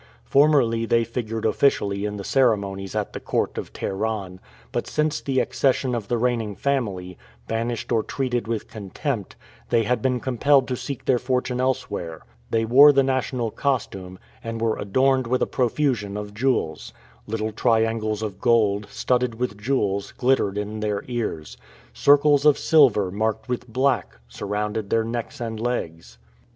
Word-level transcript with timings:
Formerly 0.25 0.87
they 0.87 1.03
figured 1.03 1.45
officially 1.45 2.05
in 2.05 2.17
the 2.17 2.23
ceremonies 2.23 2.95
at 2.95 3.13
the 3.13 3.19
court 3.19 3.59
of 3.59 3.71
Teheran, 3.71 4.39
but 4.71 4.87
since 4.87 5.21
the 5.21 5.39
accession 5.39 5.93
of 5.93 6.07
the 6.07 6.17
reigning 6.17 6.55
family, 6.55 7.19
banished 7.47 7.91
or 7.91 8.01
treated 8.01 8.47
with 8.47 8.67
contempt, 8.67 9.35
they 9.69 9.83
had 9.83 10.01
been 10.01 10.19
compelled 10.19 10.67
to 10.69 10.75
seek 10.75 11.05
their 11.05 11.19
fortune 11.19 11.61
elsewhere. 11.61 12.23
They 12.49 12.65
wore 12.65 12.91
the 12.91 13.03
national 13.03 13.51
costume, 13.51 14.17
and 14.43 14.59
were 14.59 14.75
adorned 14.79 15.27
with 15.27 15.43
a 15.43 15.45
profusion 15.45 16.17
of 16.17 16.33
jewels. 16.33 16.93
Little 17.27 17.51
triangles 17.51 18.23
of 18.23 18.41
gold, 18.41 18.87
studded 18.89 19.35
with 19.35 19.55
jewels, 19.55 20.13
glittered 20.13 20.57
in 20.57 20.79
their 20.79 21.03
ears. 21.07 21.57
Circles 21.93 22.43
of 22.43 22.57
silver, 22.57 23.11
marked 23.11 23.47
with 23.47 23.67
black, 23.71 24.15
surrounded 24.27 24.89
their 24.89 25.03
necks 25.03 25.39
and 25.39 25.59
legs. 25.59 26.17